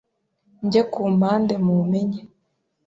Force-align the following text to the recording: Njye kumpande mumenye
Njye 0.65 0.81
kumpande 0.91 1.53
mumenye 1.65 2.21